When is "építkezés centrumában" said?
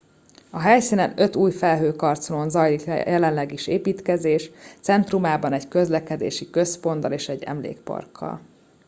3.67-5.53